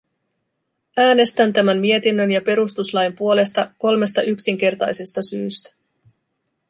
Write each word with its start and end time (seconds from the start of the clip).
Äänestän 0.97 1.53
tämän 1.53 1.77
mietinnön 1.77 2.31
ja 2.31 2.41
perustuslain 2.41 3.15
puolesta 3.15 3.71
kolmesta 3.77 4.21
yksinkertaisesta 4.21 5.21
syystä. 5.29 5.73